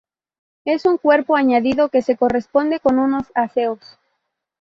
[0.65, 3.99] Es un cuerpo añadido que se corresponde con unos aseos.